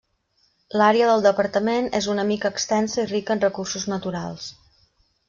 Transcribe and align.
L'àrea 0.81 1.09
del 1.09 1.25
departament 1.25 1.89
és 1.99 2.07
una 2.13 2.25
mica 2.31 2.51
extensa 2.53 3.01
i 3.03 3.05
rica 3.13 3.37
en 3.39 3.45
recursos 3.45 3.87
naturals. 3.93 4.49